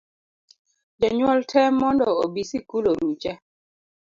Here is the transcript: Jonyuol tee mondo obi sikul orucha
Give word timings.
Jonyuol 0.99 1.39
tee 1.49 1.69
mondo 1.79 2.07
obi 2.23 2.41
sikul 2.49 2.85
orucha 2.91 3.33